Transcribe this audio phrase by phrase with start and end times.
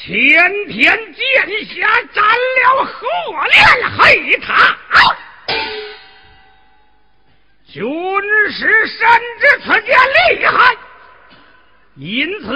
[0.00, 0.14] 前
[0.68, 1.24] 天剑
[1.66, 1.74] 下
[2.14, 3.08] 斩了何
[3.48, 4.76] 连黑塔，
[7.66, 7.82] 军
[8.52, 8.98] 师深
[9.40, 10.76] 知此剑厉害，
[11.96, 12.46] 因此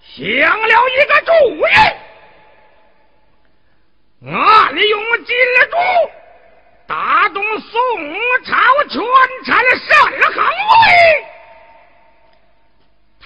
[0.00, 0.22] 想
[0.56, 1.64] 了一个主意。
[4.30, 4.32] 暗
[4.76, 5.36] 用金
[5.70, 5.76] 珠
[6.86, 7.72] 打动宋
[8.44, 9.02] 朝权
[9.44, 9.56] 臣
[9.88, 10.46] 单衡威，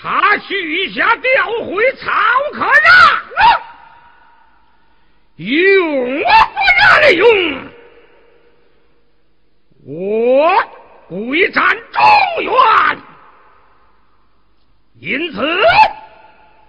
[0.00, 2.10] 他许下调回曹
[2.52, 2.72] 可让，
[5.36, 6.58] 用我不
[7.02, 7.26] 任用，
[9.84, 10.62] 我
[11.08, 12.00] 归占中
[12.42, 12.52] 原。
[15.00, 15.36] 因此，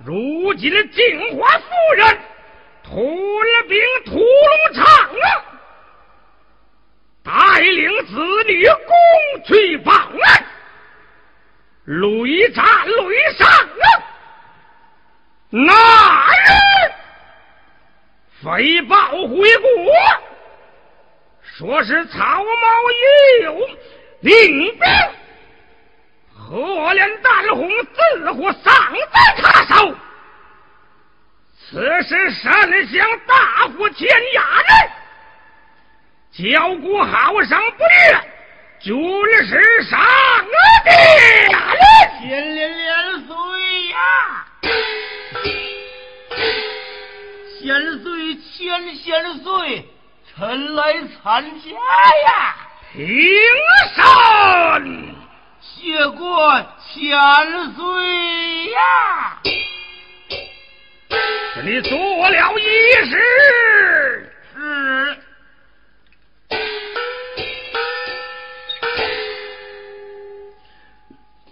[0.03, 1.65] 如今的镜花夫
[1.97, 2.19] 人。
[2.81, 2.95] 屠
[3.43, 5.27] 了兵屠龙场啊，
[7.23, 8.15] 带领子
[8.47, 10.38] 女攻去报案，
[11.89, 12.93] 屡战屡
[13.35, 13.89] 伤啊！
[15.49, 15.73] 那
[16.35, 16.93] 人
[18.43, 19.67] 飞报回国，
[21.41, 23.67] 说是曹髦有
[24.19, 24.79] 领兵，
[26.31, 27.67] 何连胆红
[28.13, 28.63] 自乎丧
[29.11, 29.95] 在他手。
[31.57, 32.51] 此时山
[32.85, 38.31] 乡大夫前衙人，教鼓好生不略，
[38.81, 38.95] 军
[39.45, 39.99] 师上
[40.85, 40.95] 殿，
[42.21, 42.87] 千连连
[43.27, 43.35] 岁
[43.87, 43.97] 呀，
[47.59, 49.03] 千岁千千
[49.43, 49.85] 岁，
[50.33, 52.55] 臣来参加呀，
[52.93, 53.05] 平
[53.95, 54.01] 身，
[55.59, 56.49] 谢过
[56.93, 56.97] 千
[57.75, 57.83] 岁
[58.71, 58.79] 呀。
[61.65, 62.61] 你做了一
[63.09, 65.18] 事是，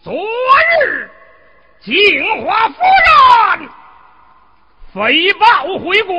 [0.07, 1.11] 昨日
[1.81, 2.75] 镜花夫
[3.59, 3.69] 人
[4.93, 6.15] 飞报回国，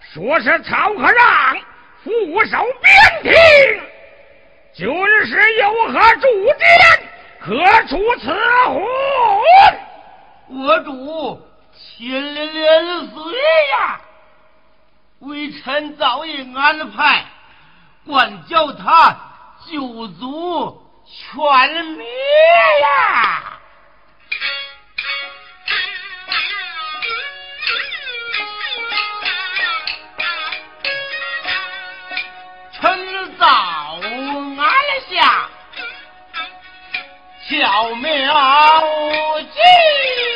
[0.00, 1.54] 说是曹可让
[2.02, 2.10] 副
[2.46, 3.30] 守边庭，
[4.72, 6.26] 军师有何主
[6.58, 6.66] 见，
[7.42, 7.52] 可
[7.88, 8.32] 出此
[8.70, 8.78] 婚？
[10.48, 11.42] 我主。
[11.76, 13.32] 千连连岁
[13.72, 14.00] 呀！
[15.18, 17.26] 微臣早已安排，
[18.06, 19.14] 管教他
[19.70, 22.06] 九族全灭
[22.80, 23.60] 呀！
[32.80, 34.64] 趁早安
[35.10, 35.48] 下，
[37.48, 38.80] 巧妙
[39.52, 40.33] 计。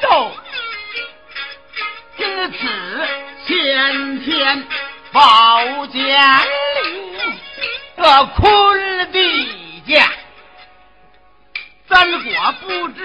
[0.00, 0.32] 奏，
[2.18, 2.58] 因此
[3.46, 4.66] 先天
[5.12, 7.40] 宝剑里
[7.96, 8.02] 这
[8.36, 10.06] 坤地剑，
[11.88, 13.00] 三国不知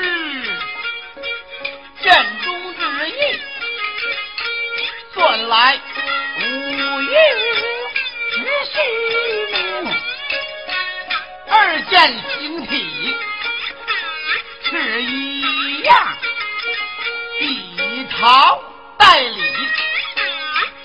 [18.25, 18.59] 好
[18.97, 19.39] 代理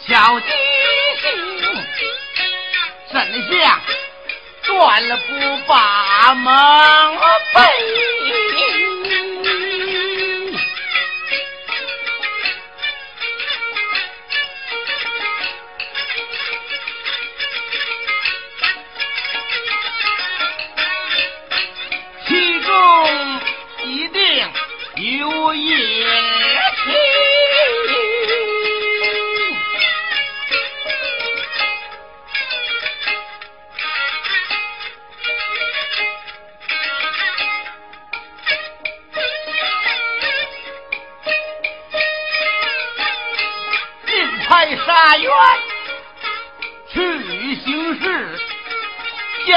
[0.07, 0.51] 小金
[1.23, 1.27] 星
[3.11, 3.39] 怎么
[4.67, 7.11] 断了不把吗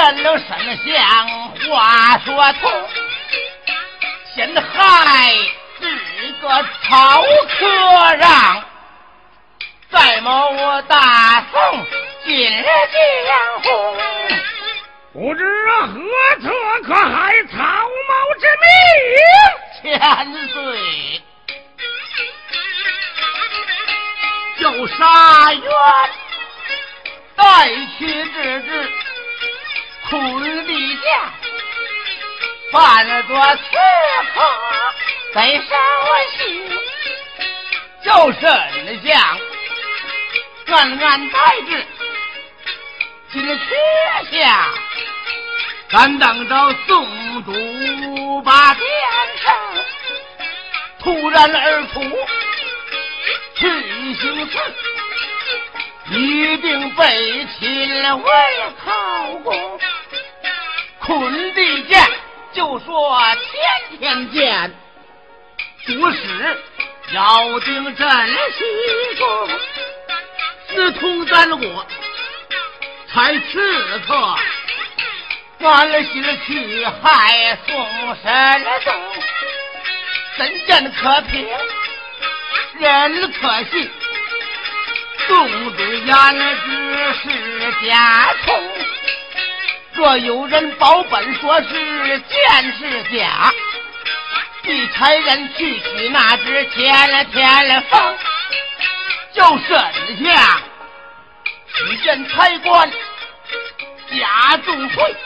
[0.04, 0.48] 见了神
[0.84, 1.26] 相
[1.70, 2.70] 话说通。
[4.34, 5.32] 陷害
[5.80, 6.48] 是个
[6.82, 8.62] 超客让，
[9.90, 11.86] 在某大宋
[12.26, 12.62] 进
[13.26, 13.68] 江湖，
[15.14, 15.42] 不知
[15.86, 15.94] 何
[16.42, 16.50] 策
[16.82, 18.66] 可害曹某之命？
[19.80, 19.88] 千
[20.48, 21.22] 岁，
[24.58, 25.64] 就杀冤，
[27.36, 27.68] 带
[27.98, 28.90] 去治治
[32.74, 33.62] 扮作刺
[34.34, 34.40] 客
[35.32, 35.64] 在山
[36.36, 36.42] 行，
[38.04, 38.42] 叫神
[39.04, 39.38] 像
[40.66, 41.86] 暗暗待之。
[43.30, 43.62] 今缺
[44.32, 44.70] 下，
[45.88, 48.84] 咱等着宋都把殿
[49.44, 49.54] 上
[50.98, 52.02] 突然而出
[53.54, 53.70] 去
[54.14, 54.58] 行刺，
[56.10, 58.32] 一定被擒为
[58.84, 58.92] 考
[59.44, 59.80] 功，
[60.98, 62.02] 坤地剑。
[62.54, 63.18] 就说
[63.50, 64.72] 天天见，
[65.86, 66.56] 不是
[67.12, 68.08] 要定真
[68.52, 68.64] 西
[69.18, 69.48] 宫，
[70.68, 71.84] 私通三国，
[73.12, 74.36] 才刺客，
[75.58, 78.94] 关了心去害宋神宗，
[80.38, 81.48] 真剑可平，
[82.78, 83.90] 人可信，
[85.26, 88.93] 宋都言之是假充。
[89.94, 93.52] 若有人保本说是剑是假，
[94.62, 98.16] 必差人去取那只天天凤，
[99.34, 100.60] 叫沈下
[101.74, 102.90] 只见差官
[104.10, 105.16] 加重罪，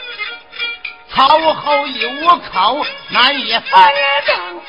[1.15, 3.91] 曹后有口难以翻
[4.27, 4.61] 正。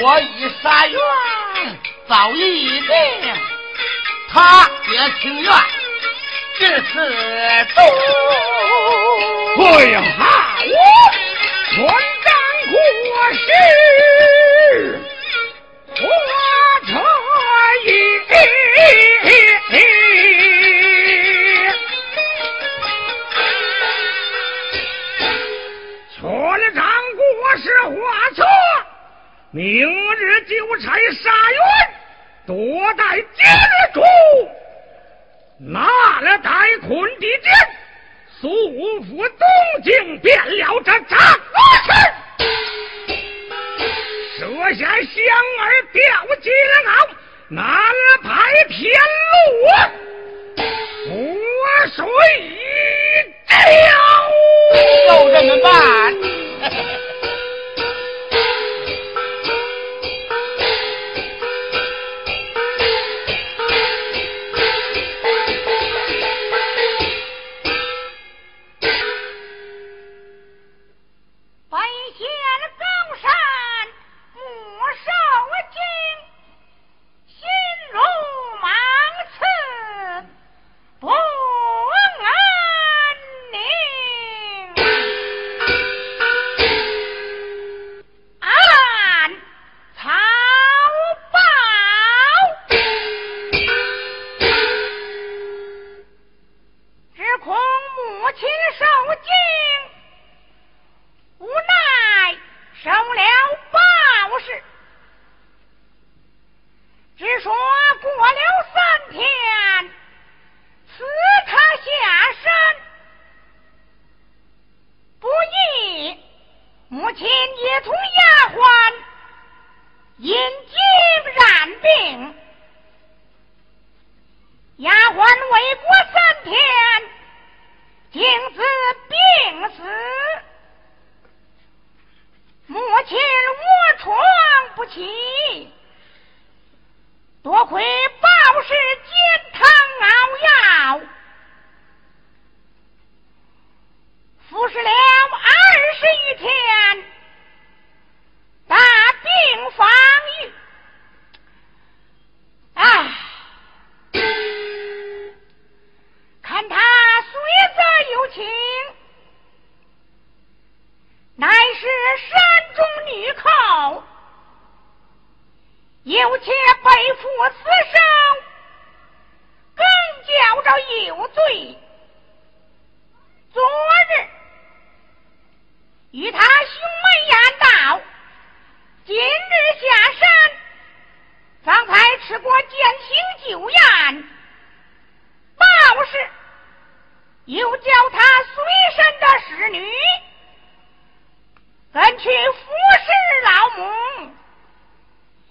[0.00, 1.00] 我已杀冤
[2.08, 2.88] 早已定，
[4.32, 5.52] 他也情愿。
[6.58, 6.94] 至此
[7.74, 7.78] 都
[9.56, 9.62] 会
[9.94, 10.00] 好，
[11.74, 12.32] 全仗
[12.70, 12.74] 国
[13.34, 13.44] 事，
[16.00, 16.04] 我
[16.86, 16.88] 特
[17.84, 17.86] 意
[26.14, 26.18] 全
[26.74, 26.80] 仗
[27.14, 27.20] 国
[27.58, 27.94] 师花
[28.34, 28.38] 策，
[29.50, 29.60] 明
[30.16, 30.84] 日就差
[31.22, 31.58] 沙员
[32.46, 32.54] 多
[32.94, 33.44] 带金
[33.92, 34.00] 珠。
[35.58, 35.88] 拿
[36.20, 36.50] 了戴
[36.86, 37.50] 坤的剑，
[38.40, 38.46] 速
[39.04, 39.38] 赴东
[39.82, 41.88] 京，变了这张事，
[44.38, 44.44] 设
[44.74, 45.16] 下香
[45.58, 46.02] 儿吊
[46.42, 46.52] 金
[46.84, 47.08] 鳌，
[47.48, 48.28] 拿了派
[48.68, 48.92] 天
[50.52, 51.16] 路，我
[51.96, 51.98] 水
[53.48, 53.56] 掉，
[55.08, 55.72] 就这么办。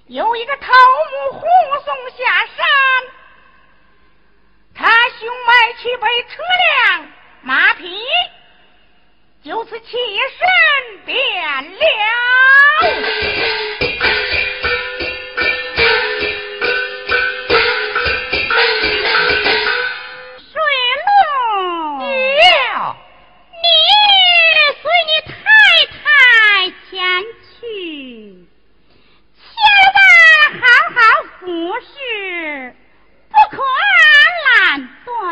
[0.07, 0.67] 有一个头
[1.11, 1.47] 目护
[1.83, 2.55] 送下山
[4.75, 6.43] 他胸外去备车
[6.87, 7.09] 辆
[7.41, 7.99] 马匹
[9.43, 11.15] 就此起身变
[11.73, 11.79] 了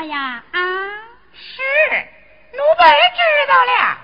[0.03, 0.59] 哎呀，啊，
[1.31, 1.61] 是，
[2.51, 2.83] 奴婢
[3.15, 4.02] 知道了。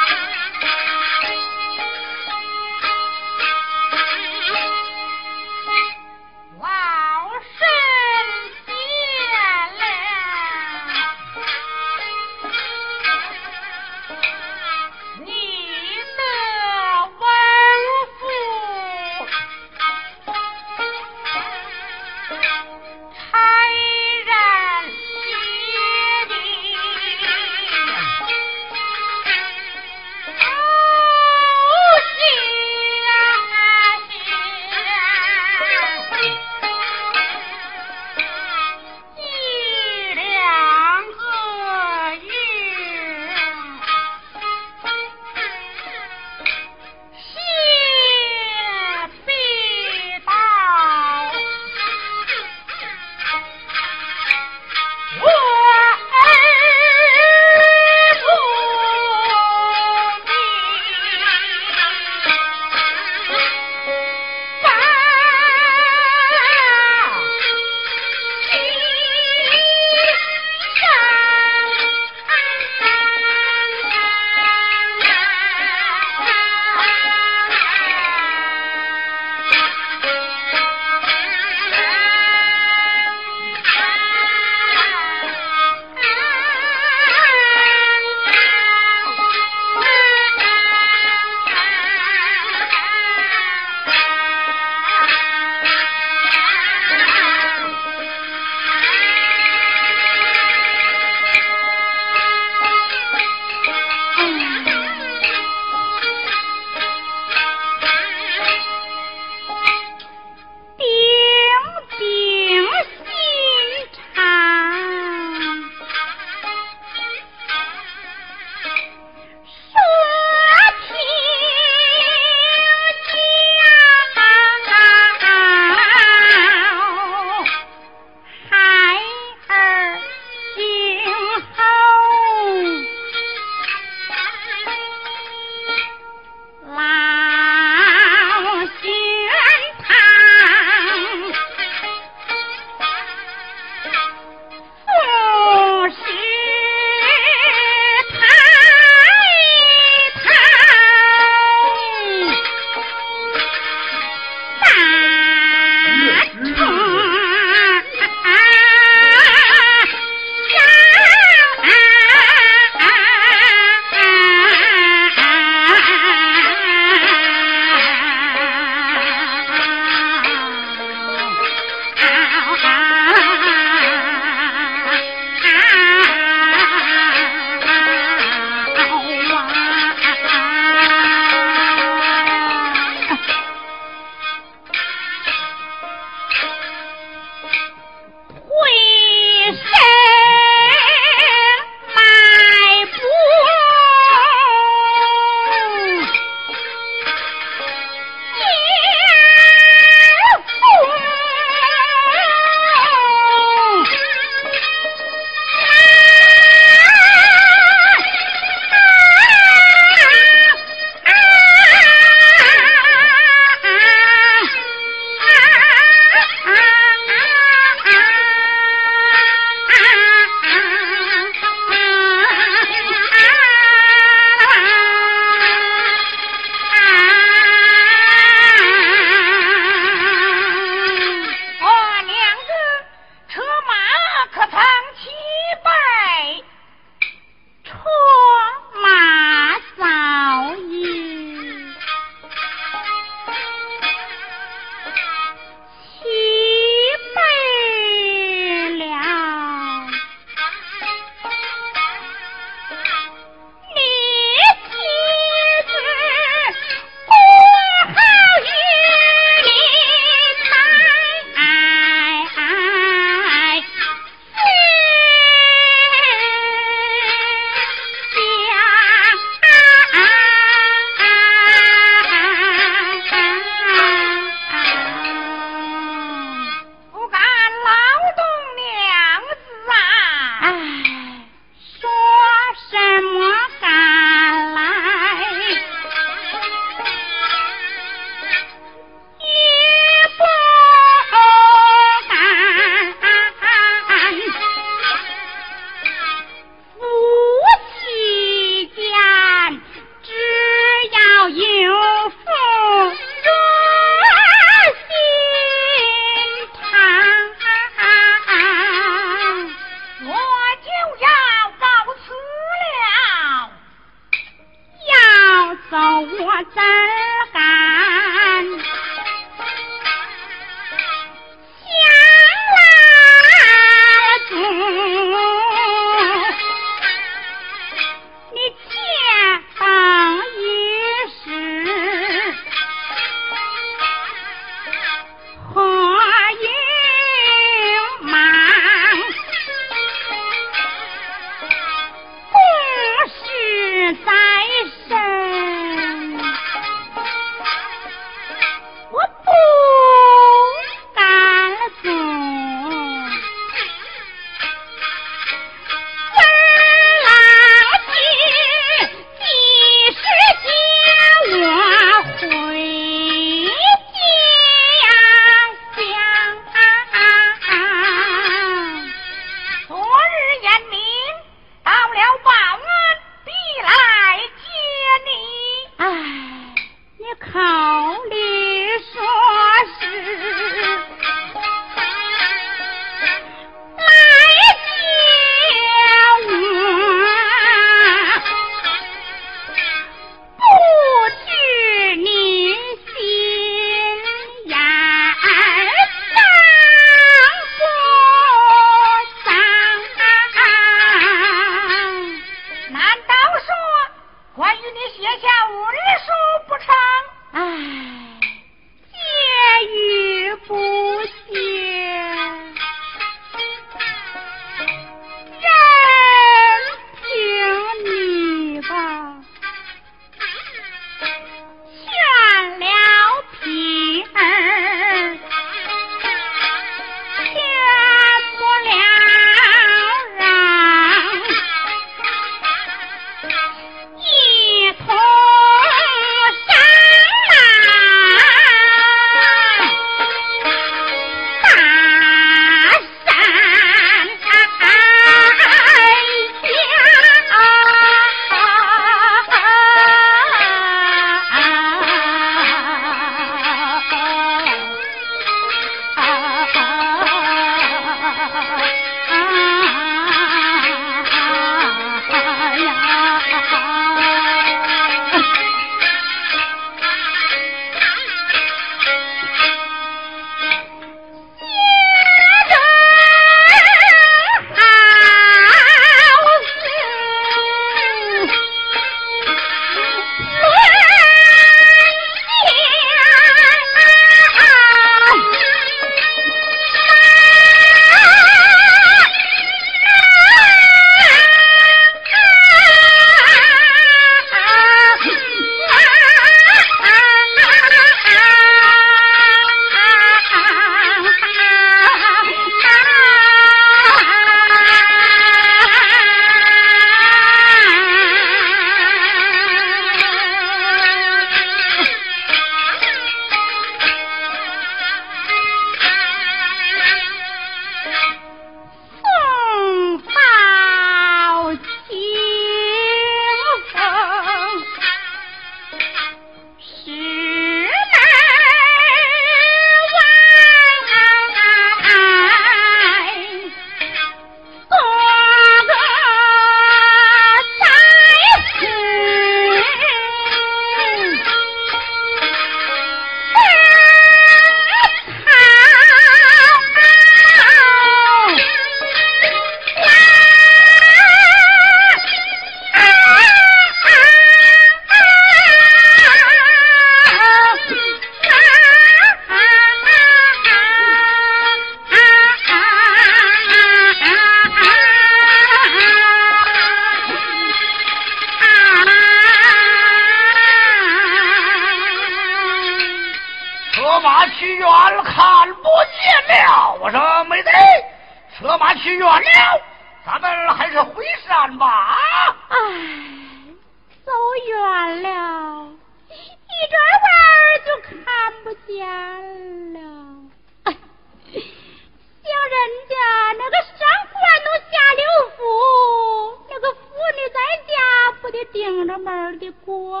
[599.94, 600.00] 我，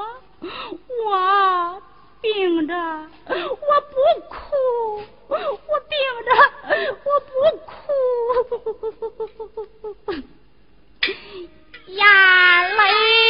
[1.04, 1.08] 我
[2.20, 2.74] 病着，
[3.28, 3.94] 我不
[4.28, 4.34] 哭，
[5.28, 5.34] 我
[5.88, 6.28] 病着，
[7.04, 7.30] 我不
[7.64, 7.72] 哭，
[11.86, 12.02] 眼
[12.76, 13.23] 泪。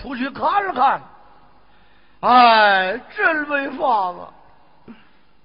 [0.00, 1.00] 出去看看，
[2.20, 4.94] 哎，真没法子！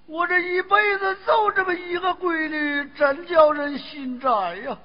[0.05, 4.77] 我这一辈子就这么一个闺女，真叫人心窄呀！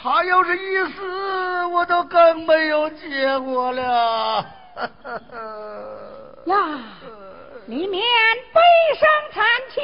[0.00, 4.46] 她要是一死，我都更没有结果了。
[6.46, 6.56] 呀，
[7.66, 8.02] 里面
[8.52, 8.60] 悲
[8.98, 9.80] 伤惨切，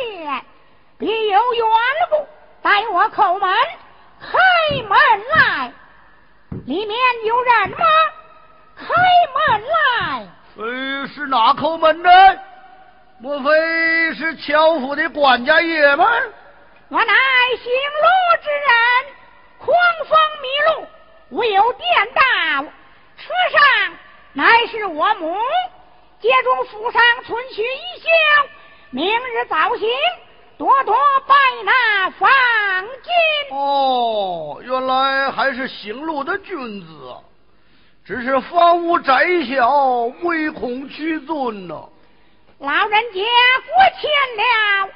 [0.97, 1.66] 别有缘
[2.11, 2.26] 故，
[2.62, 3.55] 待我叩门，
[4.20, 4.38] 开
[4.88, 4.99] 门
[5.36, 5.72] 来。
[6.66, 7.86] 里面有人吗？
[8.76, 8.86] 开
[9.34, 10.26] 门来！
[10.57, 12.10] 呃，是哪口门呢？
[13.18, 16.06] 莫非是乔府的管家爷们？
[16.88, 17.12] 我乃
[17.62, 18.08] 行路
[18.42, 18.72] 之人，
[19.58, 19.68] 狂
[20.08, 20.48] 风迷
[20.80, 22.22] 路，未有电道。
[23.18, 23.92] 车上
[24.32, 25.36] 乃是我母，
[26.22, 28.08] 接中府上存取一宵，
[28.88, 29.86] 明日早行，
[30.56, 30.96] 多多
[31.28, 31.34] 拜
[31.66, 33.54] 那方巾。
[33.54, 37.14] 哦，原来还是行路的君子。
[38.11, 39.14] 只是房屋窄
[39.48, 39.70] 小，
[40.22, 41.76] 唯恐屈尊呐。
[42.58, 44.90] 老人家过谦了，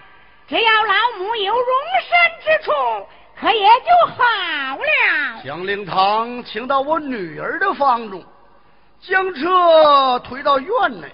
[0.49, 1.65] 只要老母有容
[2.03, 2.11] 身
[2.43, 2.73] 之处，
[3.41, 5.43] 可也就好了。
[5.45, 8.21] 将灵堂请到我女儿的房中，
[9.01, 11.07] 将车推到院内，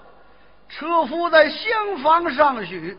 [0.70, 2.98] 车夫在厢房上许。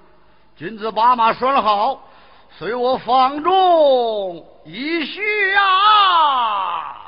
[0.56, 2.08] 君子把马拴好，
[2.56, 7.01] 随我房中一叙啊。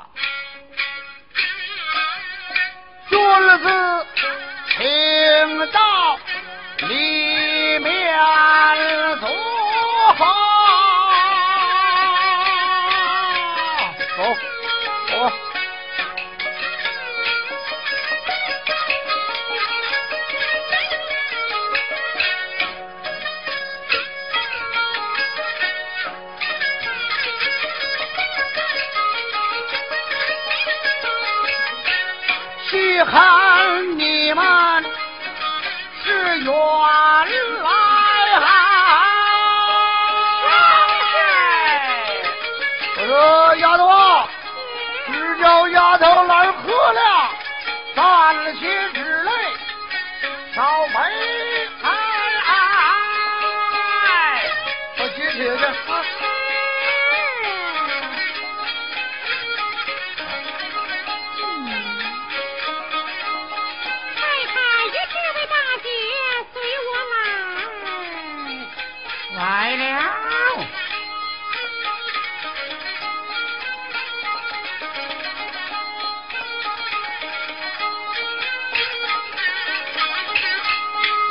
[3.14, 3.20] 君
[3.62, 4.06] 子，
[4.76, 6.18] 请到
[6.88, 7.88] 里面
[9.20, 9.53] 坐。
[33.04, 34.44] 看你们
[36.04, 36.52] 是远
[37.62, 37.83] 来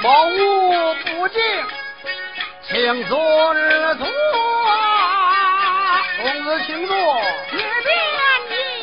[0.04, 1.40] 某无不敬，
[2.68, 2.76] 请
[3.08, 3.08] 尊
[3.98, 4.06] 坐。
[6.22, 6.94] 公子请坐。
[7.50, 7.90] 这边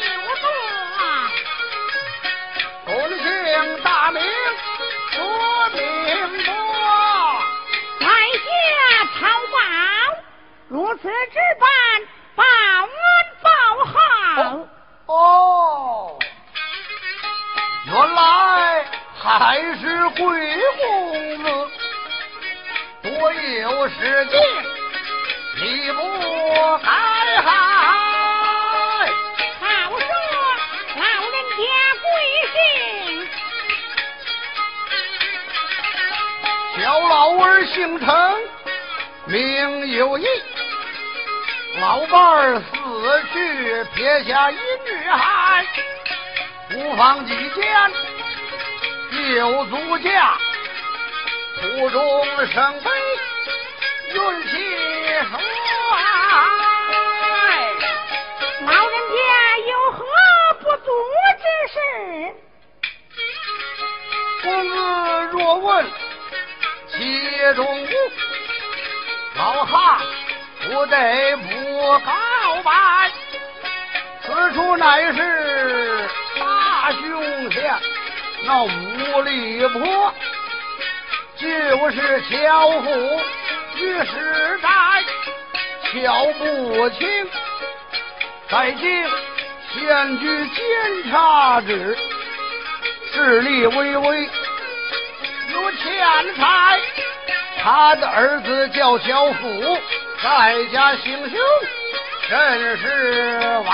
[0.06, 0.08] 有
[0.40, 0.44] 座。
[2.86, 3.22] 公姓
[3.84, 4.22] 大名
[5.10, 5.18] 说
[5.74, 5.78] 明
[6.42, 6.50] 多。
[8.00, 8.48] 在下
[9.18, 9.20] 抄
[9.52, 9.54] 报，
[10.68, 11.68] 如此值班，
[20.20, 20.28] 贵
[20.78, 20.84] 公
[21.38, 21.44] 子，
[23.02, 24.38] 多有失敬，
[25.56, 25.98] 礼不
[26.82, 26.90] 该
[27.40, 27.48] 害。
[29.60, 30.00] 好说
[30.96, 31.62] 老人家
[32.02, 32.04] 贵
[32.52, 32.54] 姓？
[36.76, 37.12] 小老
[37.42, 38.06] 儿姓陈，
[39.24, 40.26] 名有义。
[41.80, 45.64] 老伴儿死去，撇下一女孩，
[46.74, 47.64] 无房几间，
[49.28, 50.36] 有足驾，
[51.60, 52.90] 途中生悲，
[54.12, 54.48] 运气
[55.30, 55.32] 衰。
[58.66, 59.18] 老人家
[59.68, 59.98] 有何
[60.60, 60.88] 不足
[61.38, 61.76] 之事？
[64.42, 64.74] 公子
[65.32, 65.68] 若问
[66.88, 66.94] 其
[67.54, 67.92] 中故，
[69.38, 69.74] 老汉。
[70.62, 71.48] 不得不
[72.00, 72.12] 告
[72.62, 72.70] 白，
[74.22, 75.18] 此处乃是
[76.38, 77.74] 大凶县
[78.44, 80.14] 那五里坡，
[81.36, 83.20] 就是乔府
[83.76, 84.68] 御史宅，
[85.92, 87.08] 乔不清，
[88.48, 89.08] 在京
[89.72, 91.96] 现居监察职，
[93.12, 94.30] 势力微微，
[95.52, 96.80] 有钱财，
[97.62, 99.78] 他的儿子叫乔府。
[100.22, 101.38] 在家行凶，
[102.28, 103.72] 真是歪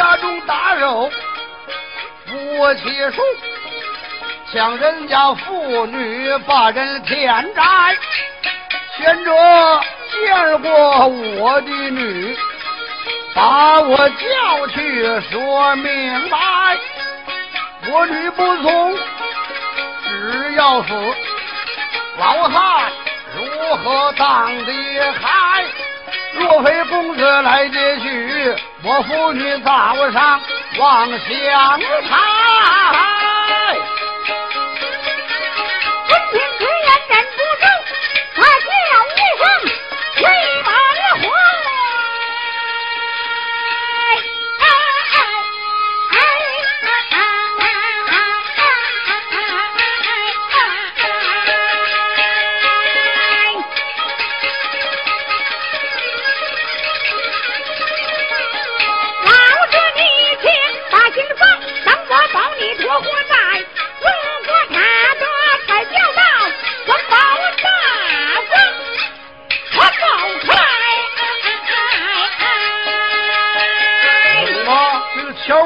[0.00, 1.10] 家中打手
[2.26, 3.20] 不起数，
[4.50, 7.62] 抢人家妇女把人天灾。
[8.96, 9.30] 贤者
[10.10, 12.34] 见过我的女，
[13.34, 16.78] 把我叫去说明白。
[17.90, 18.96] 我女不从，
[20.08, 20.94] 只要死。
[22.18, 22.90] 老汉
[23.36, 24.72] 如何当的
[25.20, 25.59] 开？
[26.40, 30.40] 若非公子来接去，我妇女早上
[30.78, 32.16] 望乡台。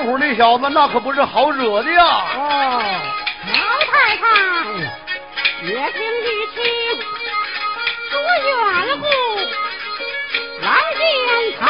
[0.04, 2.04] 虎那小子，那可不是好惹的呀！
[2.04, 2.78] 啊，
[3.46, 3.54] 老
[3.90, 4.22] 太太，
[5.62, 6.56] 别听越气，
[8.10, 8.52] 多怨
[8.98, 9.04] 乎，
[10.60, 11.00] 来见
[11.58, 11.62] 他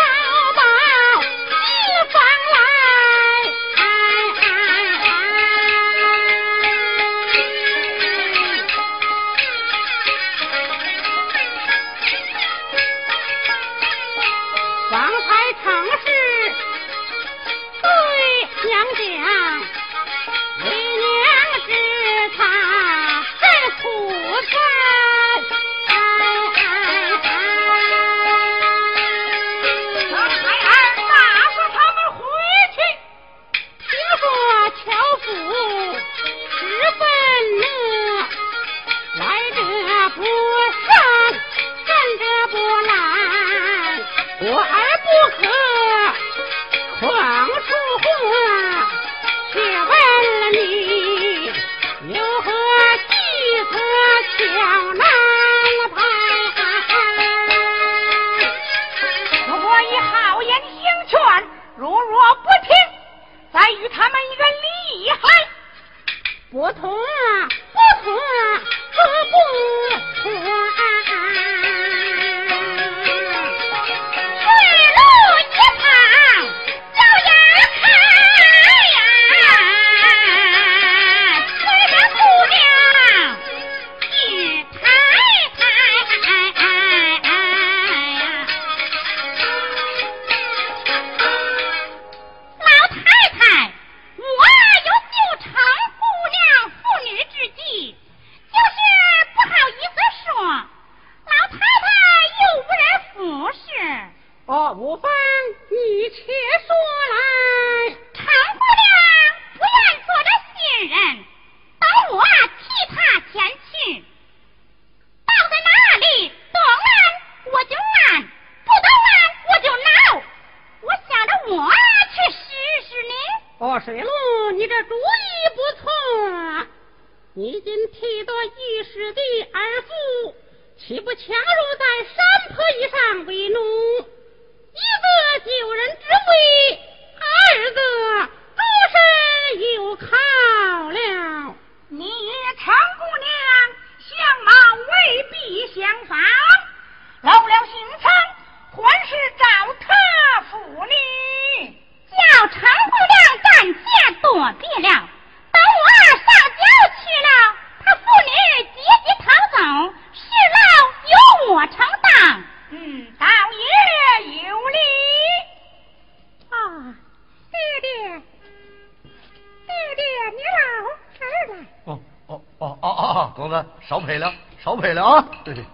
[173.34, 174.32] 公子少陪了，
[174.62, 175.26] 少陪了啊！
[175.44, 175.64] 对对。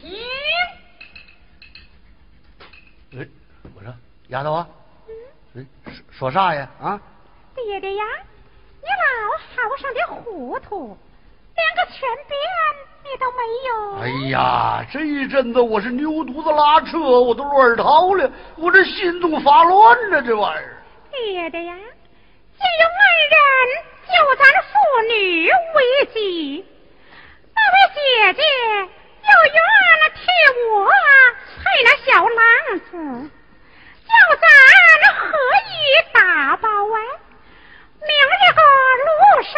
[0.00, 0.08] 请。
[3.18, 3.26] 哎，
[3.74, 3.92] 我说
[4.28, 4.68] 丫头啊，
[5.56, 6.68] 哎，说说啥呀？
[6.80, 7.00] 啊？
[7.56, 8.04] 爹爹呀。
[8.80, 10.96] 你老好上的糊涂，
[11.56, 12.36] 连个权柄
[13.02, 13.70] 你都没有。
[14.00, 20.80] 哎呀，这一阵子我是牛犊子拉车，我都乱套了，我这心中发乱呢，这玩意儿。
[21.10, 23.38] 爹爹呀，既有恩人
[24.06, 24.44] 救咱
[24.88, 26.66] 妇女为己，
[27.54, 29.58] 那位姐姐又愿
[30.00, 30.20] 了替
[30.64, 30.88] 我
[31.58, 32.40] 配那小郎
[32.80, 32.90] 子，
[34.06, 34.10] 叫
[34.40, 34.48] 咱
[35.14, 35.20] 何
[35.68, 35.72] 以
[36.14, 36.96] 打包啊？
[38.00, 38.60] 明日个
[39.04, 39.08] 路
[39.42, 39.56] 上，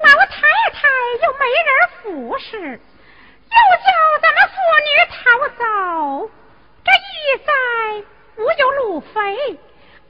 [0.00, 0.34] 老太
[0.72, 0.88] 太
[1.22, 1.70] 又没人
[2.02, 2.02] 服
[2.40, 3.56] 侍，又
[3.86, 3.88] 叫
[4.20, 5.62] 咱们妇女逃走。
[6.84, 7.52] 这一在
[8.36, 9.14] 无有路费，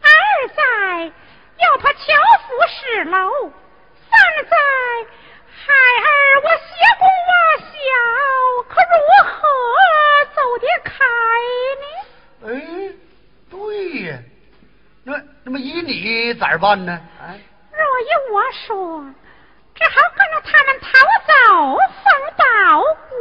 [0.00, 0.08] 二
[0.48, 0.62] 在
[1.04, 1.98] 又怕樵
[2.48, 3.52] 夫失楼，
[4.48, 4.54] 在
[5.66, 6.66] 孩儿我邪
[6.98, 7.72] 公我小，
[8.68, 9.32] 可如何
[10.34, 10.92] 走得开
[11.82, 11.86] 呢？
[12.44, 12.48] 哎，
[13.50, 13.54] 对
[14.10, 14.18] 呀。
[15.06, 15.08] 那
[15.44, 16.98] 那么依你咋办呢？
[17.20, 17.38] 哎，
[17.72, 19.04] 若依我说，
[19.74, 20.86] 只好跟着他们逃
[21.26, 21.32] 走，
[22.02, 22.06] 方
[22.38, 22.42] 保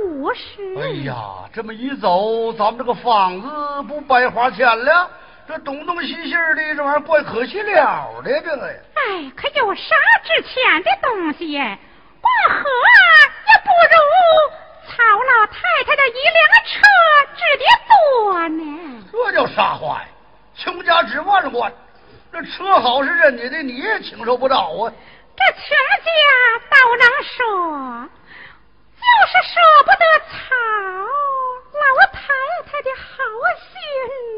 [0.05, 0.41] 无事。
[0.77, 3.47] 哎呀，这么一走，咱们这个房子
[3.87, 5.09] 不白花钱了？
[5.47, 8.79] 这东东西西的，这玩意儿怪可惜了的，这个呀。
[8.95, 11.57] 哎，可有啥值钱的东西？
[12.21, 12.63] 过河
[13.47, 13.95] 也不如
[14.89, 16.79] 曹老太太的一辆车
[17.35, 19.03] 值的多呢。
[19.11, 20.07] 这叫啥话呀？
[20.55, 21.73] 穷家值万贯，
[22.31, 24.93] 这车好是人家的，你也轻受不着啊！
[25.35, 25.61] 这穷
[26.05, 26.11] 家
[26.69, 28.09] 倒能说，
[28.95, 30.35] 就是舍不得操
[31.95, 32.21] 我太
[32.65, 33.07] 太的好
[33.59, 33.73] 心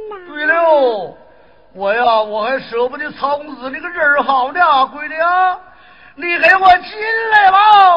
[0.09, 0.33] 呐。
[0.33, 1.15] 对了，
[1.73, 5.59] 我呀，我还舍不得曹公子那个人好呢，闺女啊，
[6.15, 7.94] 你给我进来吧，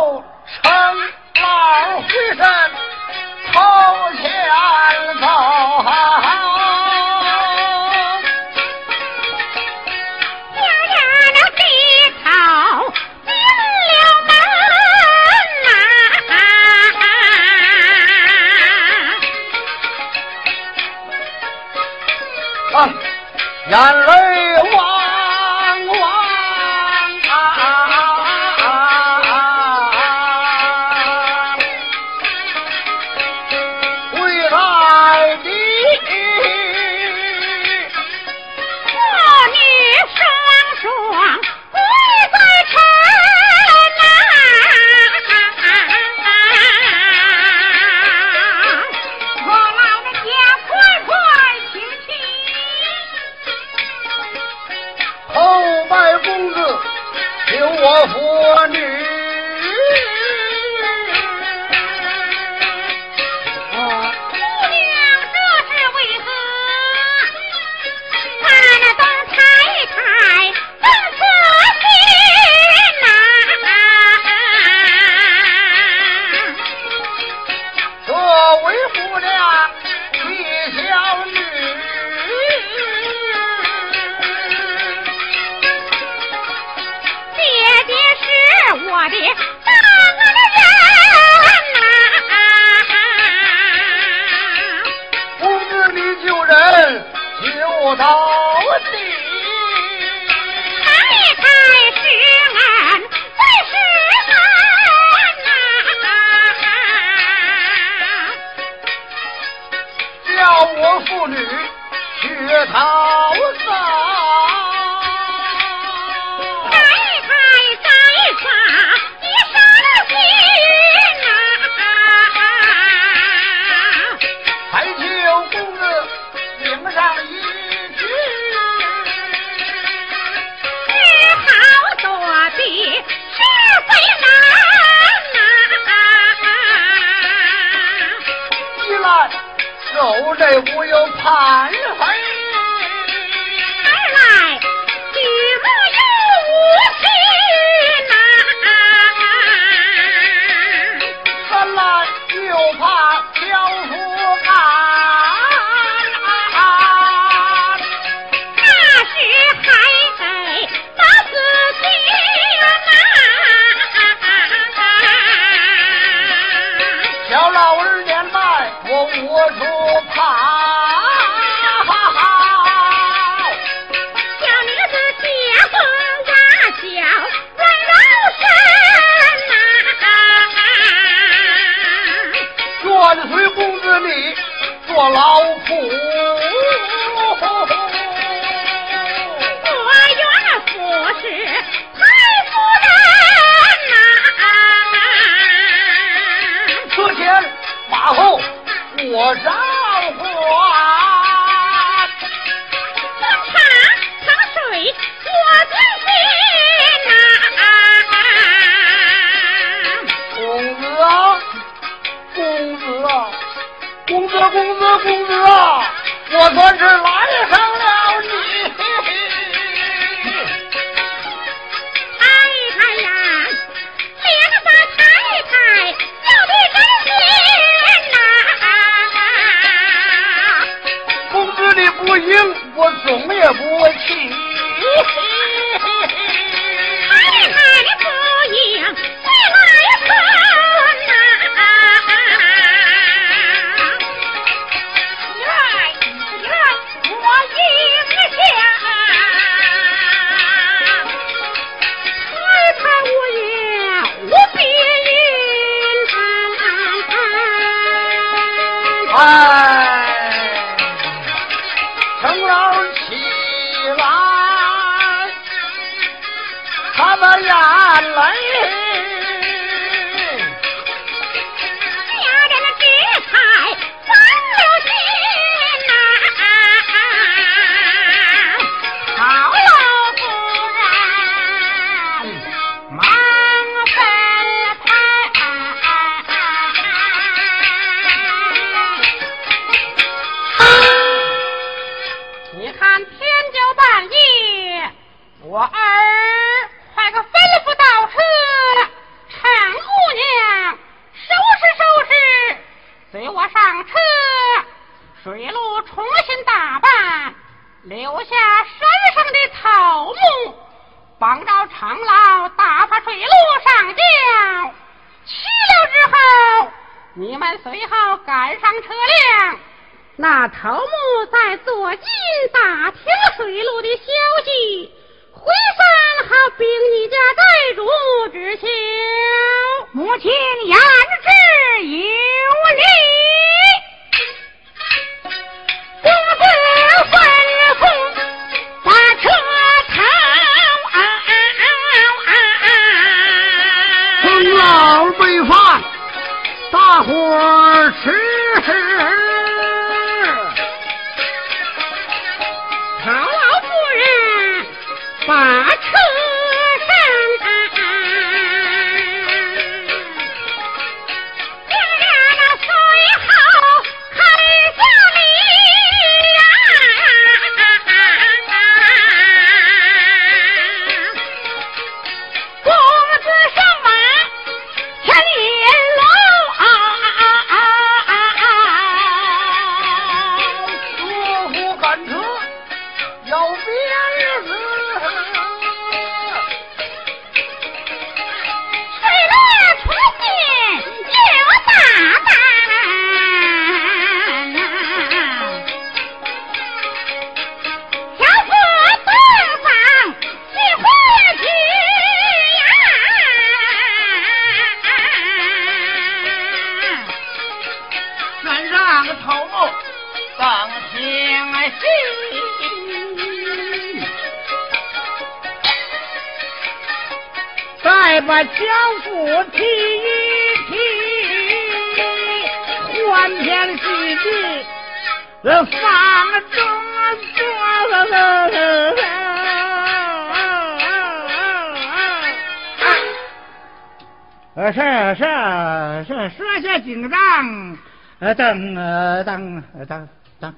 [438.29, 440.09] 是是是，说些紧张，呃，等等
[440.39, 440.55] 等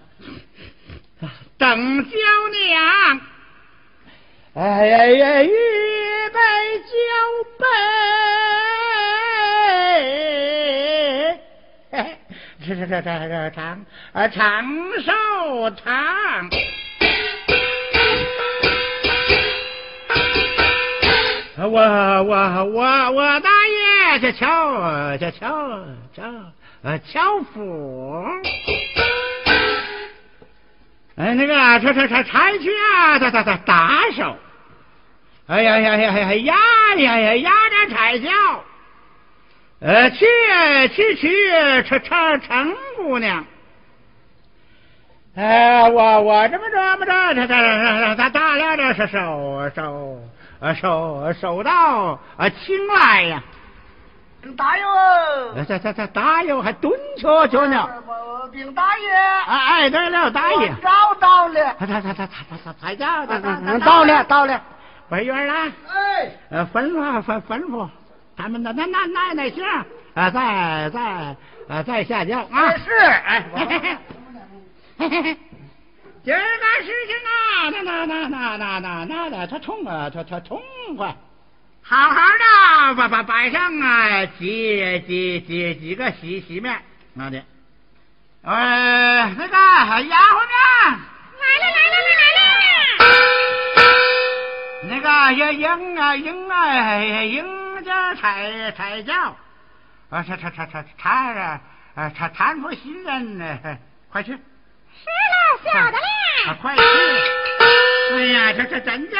[1.21, 2.11] 等邓小
[2.51, 3.21] 娘，
[4.55, 6.39] 哎呀呀，预备
[6.81, 6.91] 交
[7.59, 7.62] 杯，
[12.66, 13.61] 这这这这这长
[14.12, 14.64] 啊长
[15.05, 15.12] 寿
[15.71, 16.51] 堂。
[21.62, 21.66] 我
[22.25, 25.47] 我我我大爷这乔这乔
[26.14, 26.25] 乔
[26.83, 28.24] 呃乔夫，
[31.16, 34.35] 哎那个这这这拆去啊，他他他打手，
[35.47, 38.31] 哎呀呀呀呀呀呀呀呀这拆脚，
[39.81, 40.24] 呃去
[40.95, 43.45] 去去成成成姑娘，
[45.37, 50.18] 哎我我这么这么着这这这这大了这是手手。
[50.61, 53.43] 啊，收收到啊，请来呀！
[54.57, 54.84] 大爷，
[55.57, 57.88] 哎，咋咋咋，大爷还蹲着着呢。
[58.51, 63.26] 兵大爷，哎哎，对了大爷，找到了，他他他他他他他下，
[63.78, 64.61] 到了到了，
[65.11, 67.88] 委员儿来，哎，呃，吩咐吩吩咐，
[68.36, 69.64] 他们的那那那那行，
[70.14, 71.36] 啊，在在
[71.68, 73.97] 呃在下轿啊，是，哎，嘿嘿嘿，
[74.99, 75.36] 嘿嘿嘿，
[76.24, 80.61] 今儿个事情呐，那那那那那那那那，他痛啊，他他痛
[80.97, 81.14] 快。
[81.91, 86.80] 好好的把把摆上啊几几几几个席席面，
[87.14, 87.43] 那的，
[88.45, 90.55] 呃那个丫鬟呢？
[91.41, 93.82] 来了来了来了！
[94.88, 99.36] 那个也迎啊迎啊迎家彩彩轿，
[100.11, 101.41] 啊拆拆拆拆拆着
[102.01, 103.59] 啊拆搀扶新人呢，
[104.12, 104.30] 快去。
[104.30, 106.55] 是了，晓得了。
[106.62, 106.82] 快去！
[108.12, 109.18] 哎呀，这这真叫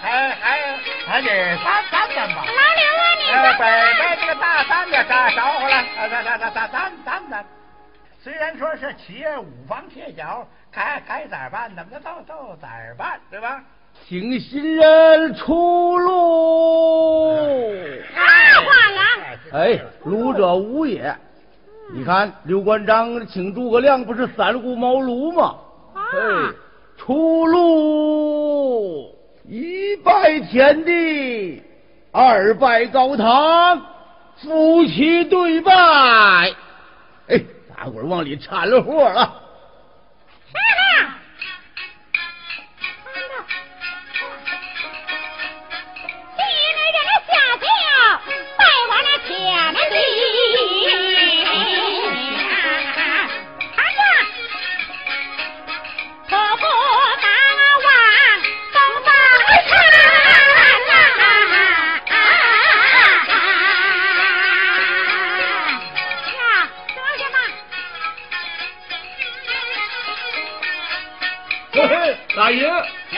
[0.00, 2.44] 还还还得三三三吧。
[2.44, 3.58] 老刘啊，你三三。
[3.58, 7.44] 拜这个大三的打招呼来，三三三三三三。
[8.22, 13.62] 虽然说是七月五方贴脚，该该咋办怎么着就咋办，对吧？
[14.06, 17.34] 请新人出路。
[18.14, 18.22] 大
[18.60, 19.04] 话郎。
[19.52, 21.14] 哎，鲁者无也。
[21.92, 25.56] 你看刘关张请诸葛亮不是三顾茅庐吗？
[25.94, 26.54] 啊。
[27.00, 29.10] 出路，
[29.48, 31.62] 一拜天地，
[32.12, 33.80] 二拜高堂，
[34.36, 35.72] 夫妻对拜。
[37.28, 37.40] 哎，
[37.74, 39.32] 大伙儿往里掺了和了。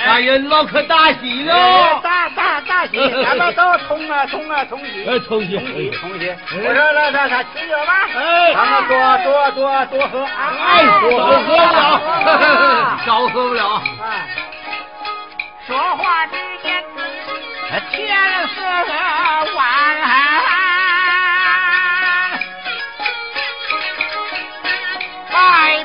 [0.05, 2.01] 大爷，大爷，老可大喜了！
[2.03, 5.57] 大大大喜，咱们都通啊通啊通喜，哎，同喜
[5.91, 6.35] 通喜。
[6.57, 8.95] 我说那那那七月吧，哎咱们多
[9.25, 10.29] 多多多喝啊！
[10.59, 13.67] 哎，多喝不了， 少喝不了。
[13.67, 13.83] 啊，
[15.67, 16.33] 说话之
[16.63, 16.85] 间，
[17.91, 18.63] 天色
[19.55, 19.63] 晚。
[25.33, 25.82] 外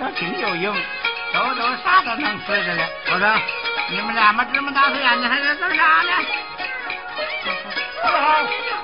[0.00, 0.76] 都挺有用，
[1.32, 2.82] 都都啥都能吃着了。
[3.12, 3.40] 我说
[3.90, 6.10] 你们俩么这么大岁眼睛还在做啥呢？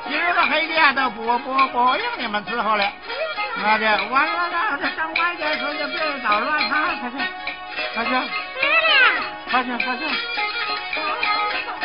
[0.08, 2.84] 今儿个黑店都不不不用你们伺候了，
[3.56, 7.16] 我这完了了，这上外边说就别捣乱哈，快去，
[7.94, 8.10] 快去，
[9.50, 10.04] 快去，快去，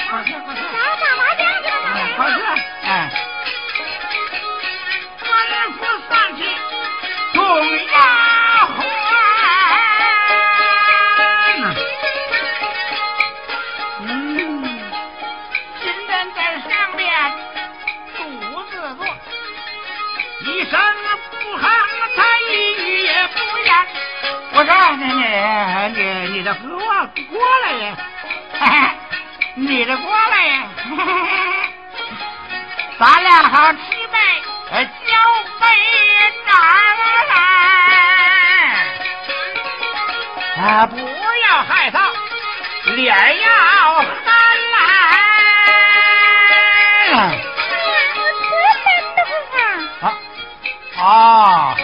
[0.09, 0.61] 快去，快去，
[1.01, 1.85] 打麻将去了吗？
[1.93, 2.35] 哎快去，
[2.87, 2.89] 哎，
[5.19, 5.27] 官
[5.73, 5.77] 府
[6.09, 6.39] 散去
[7.33, 7.37] 众
[7.87, 7.95] 丫
[28.59, 28.91] 哈，
[29.55, 30.67] 你这过来，
[32.99, 33.77] 咱俩好吃
[34.11, 34.17] 呗，
[35.05, 35.13] 交
[35.59, 35.65] 杯
[36.45, 36.49] 盏
[37.29, 37.35] 来。
[40.59, 41.95] 啊，不要害臊，
[42.95, 43.07] 脸
[43.41, 43.47] 要
[43.95, 44.03] 憨
[44.73, 44.75] 来。
[50.01, 50.01] 啊
[50.99, 51.75] 啊，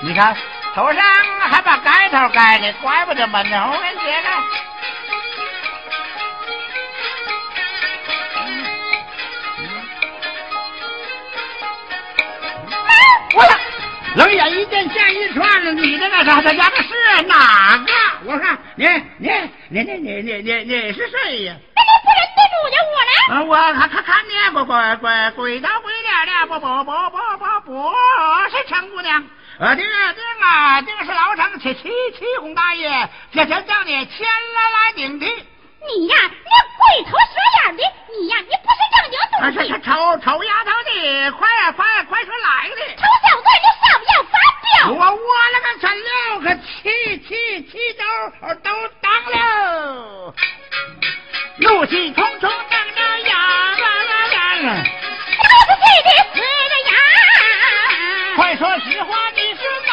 [0.00, 0.34] 你看，
[0.74, 1.04] 头上
[1.50, 4.35] 还把盖头盖呢，怪不得把头给解了。
[14.16, 16.40] 冷眼一见见一串，你这个啥？
[16.40, 17.92] 他家的是哪个？
[18.24, 18.86] 我看你
[19.18, 19.28] 你
[19.68, 21.54] 你你你你你你是谁呀？
[21.74, 23.12] 那你不认得住的我呢？
[23.28, 27.92] 啊，我看看看你不不跪跪到跪脸的，不不不不不不
[28.50, 29.22] 是陈姑娘。
[29.60, 35.26] 啊，这个这个啊，这个是老张启启启宏大爷，这这叫你前来来顶替。
[35.94, 37.34] 你呀，你鬼头蛇
[37.68, 37.82] 眼的，
[38.12, 42.74] 你呀，你不是正经啊，东西，这是臭臭丫头的，快呀快呀快说来的！
[42.96, 44.90] 臭小子，你少要发飙！
[44.92, 46.08] 我我了个真了，
[46.42, 47.30] 可气气
[47.70, 48.02] 气都
[48.56, 48.70] 都
[49.00, 50.34] 当了，
[51.58, 53.38] 怒气冲冲瞪着眼儿。
[53.76, 56.94] 都是谁的死的呀？
[58.36, 59.92] 快说实话，你是哪？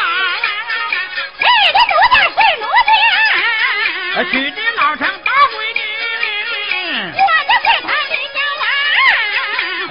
[1.38, 1.42] 你
[1.72, 2.64] 的奴家是奴
[4.54, 4.63] 家？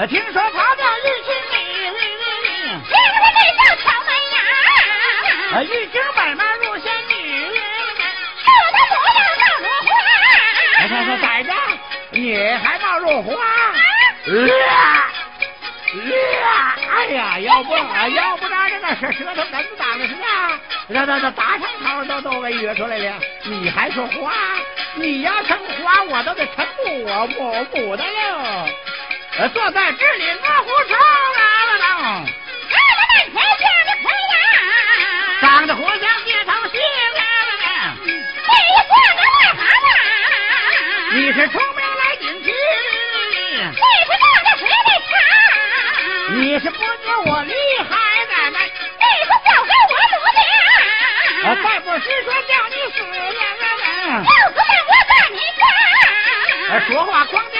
[0.07, 1.55] 听说他叫玉清女。
[2.83, 4.09] 听我这叫敲门
[5.53, 7.13] 啊，呀，玉清百貌入仙女。
[8.43, 9.89] 说的模样闹如花。
[10.79, 11.49] 哎，他说崽子，
[12.09, 12.17] 你
[12.57, 13.31] 还冒入花？
[13.35, 14.33] 啊
[15.93, 24.33] 呀，哎呀，要不啊，要不然这个舌舌头根子长的是啊，那那那大上头都都给约出来了，你还说花？
[24.95, 28.67] 你要成花，我都得成母我母母的了。
[29.35, 30.97] 呃，坐在这里我胡愁啊
[31.79, 31.85] 啦
[32.69, 34.37] 看了半天像的亏呀，
[35.41, 36.79] 长得活像街头星
[37.17, 37.21] 啊
[37.97, 43.75] 你也像个癞蛤蟆，你是聪明来顶替，你
[44.05, 45.17] 是长得谁的长？
[46.35, 47.53] 你是不知我厉
[47.89, 47.91] 害
[48.29, 48.59] 奶奶。
[48.69, 50.25] 你是小跟我母
[51.41, 53.13] 啊，我，再不是说叫你死了，
[54.13, 55.65] 要不然我把你啊，
[56.69, 56.79] 杀。
[56.87, 57.55] 说话光天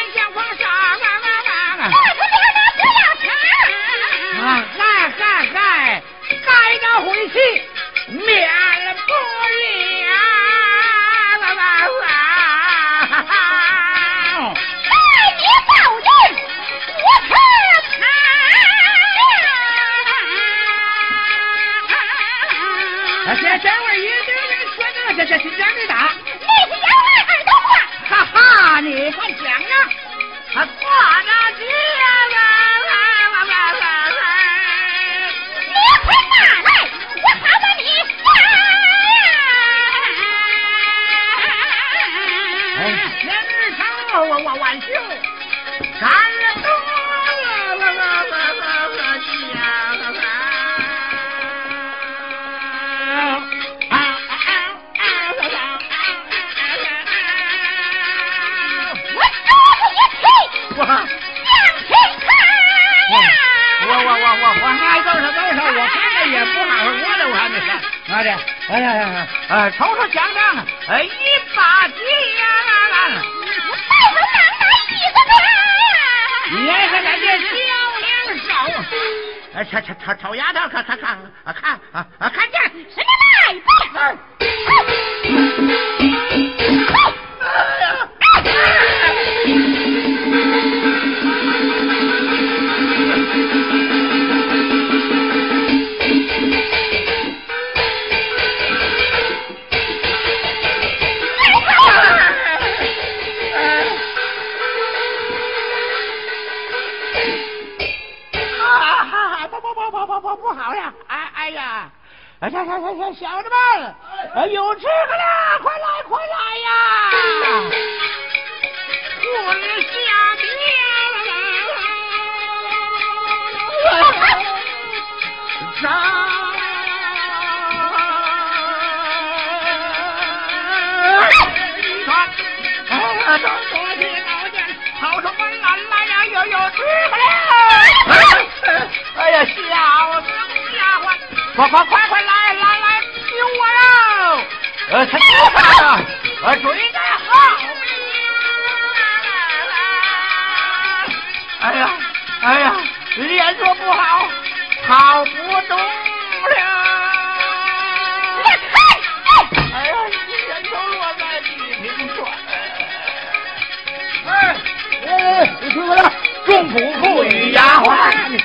[166.73, 167.95] 仆妇与丫鬟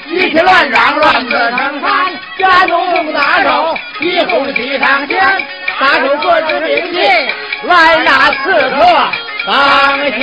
[0.06, 1.90] 一起乱嚷，乱自成山。
[2.38, 5.18] 家中打手，一红旗上前，
[5.80, 7.00] 打手各执兵器，
[7.62, 9.10] 来拿刺客
[9.46, 10.20] 当先。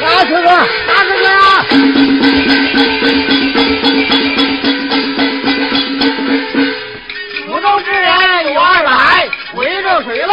[0.00, 0.48] 打刺客，
[0.86, 1.38] 打刺客呀！
[7.46, 8.08] 府中之人
[8.54, 10.32] 有二百，围着水路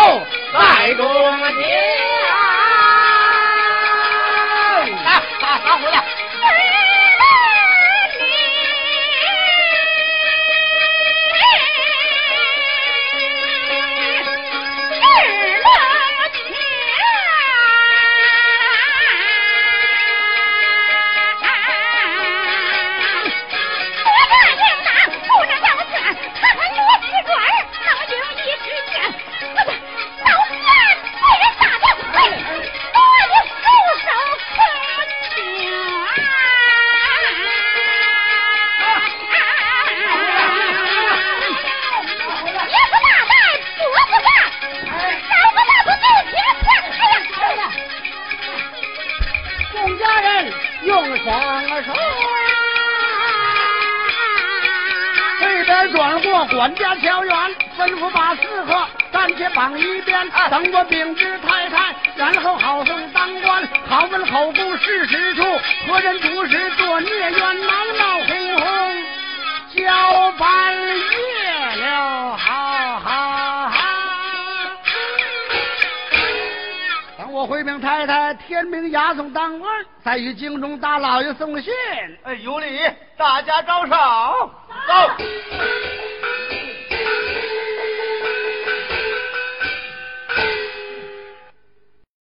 [0.54, 2.55] 在中间。
[55.96, 57.34] 转过管家乔元，
[57.78, 63.66] 吩咐把刺客暂且绑一边，等我禀知太太，然后好送当官。
[63.88, 65.42] 好问口供事实处，
[65.88, 69.04] 何人主使做孽冤，闹闹哄哄，
[69.74, 73.92] 交半夜了，哈哈哈。
[77.18, 79.74] 等我回禀太太，天明押送当官，
[80.04, 81.74] 再与京中大老爷送信。
[82.24, 82.82] 哎，有礼，
[83.18, 83.96] 大家招手。
[84.88, 86.05] 走。